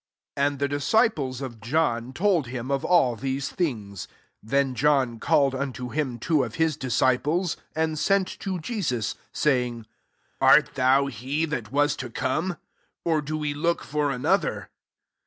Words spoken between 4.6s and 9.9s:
John called unto two of his disciples, and to Jesus, saying,"